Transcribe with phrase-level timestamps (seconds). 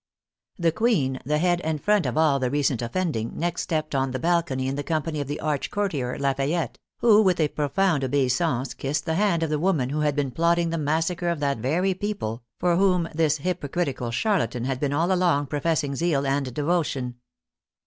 [0.57, 4.09] The Queen, the head and front of all the recent offend ing, next stepped on
[4.09, 8.73] the balcony in the company of the arch courtier, Lafayette, who with a profound obeisance
[8.73, 11.93] kissed the hand of the woman who had been plotting the massacre of that very
[11.93, 17.17] people for whom this h3^pocritical charlatan had been all along professing zeal and devotion.